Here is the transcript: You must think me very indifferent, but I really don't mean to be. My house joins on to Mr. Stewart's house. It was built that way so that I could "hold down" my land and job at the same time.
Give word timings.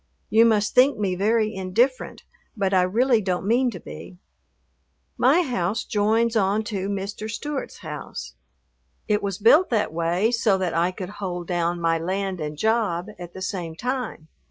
You 0.31 0.45
must 0.47 0.73
think 0.73 0.97
me 0.97 1.13
very 1.13 1.53
indifferent, 1.53 2.23
but 2.57 2.73
I 2.73 2.81
really 2.81 3.21
don't 3.21 3.45
mean 3.45 3.69
to 3.69 3.79
be. 3.79 4.17
My 5.15 5.43
house 5.43 5.83
joins 5.85 6.35
on 6.35 6.63
to 6.73 6.89
Mr. 6.89 7.29
Stewart's 7.29 7.81
house. 7.81 8.33
It 9.07 9.21
was 9.21 9.37
built 9.37 9.69
that 9.69 9.93
way 9.93 10.31
so 10.31 10.57
that 10.57 10.73
I 10.73 10.89
could 10.91 11.09
"hold 11.21 11.45
down" 11.45 11.79
my 11.79 11.99
land 11.99 12.41
and 12.41 12.57
job 12.57 13.09
at 13.19 13.35
the 13.35 13.43
same 13.43 13.75
time. 13.75 14.27